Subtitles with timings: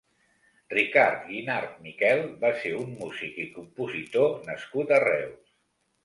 [0.73, 5.53] Ricard Guinart Miquel va ser un músic i compositor nascut a Reus.